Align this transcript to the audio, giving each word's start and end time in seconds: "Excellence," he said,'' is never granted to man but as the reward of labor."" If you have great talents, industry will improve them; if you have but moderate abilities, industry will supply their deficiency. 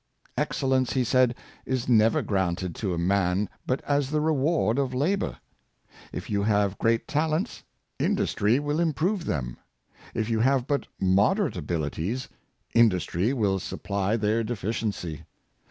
"Excellence," 0.37 0.93
he 0.93 1.03
said,'' 1.03 1.35
is 1.67 1.87
never 1.87 2.23
granted 2.23 2.73
to 2.73 2.97
man 2.97 3.47
but 3.67 3.83
as 3.83 4.09
the 4.09 4.19
reward 4.19 4.79
of 4.79 4.95
labor."" 4.95 5.37
If 6.11 6.27
you 6.27 6.41
have 6.41 6.79
great 6.79 7.07
talents, 7.07 7.61
industry 7.99 8.57
will 8.59 8.79
improve 8.79 9.25
them; 9.25 9.57
if 10.15 10.27
you 10.27 10.39
have 10.39 10.65
but 10.65 10.87
moderate 10.99 11.55
abilities, 11.55 12.27
industry 12.73 13.31
will 13.31 13.59
supply 13.59 14.17
their 14.17 14.43
deficiency. 14.43 15.21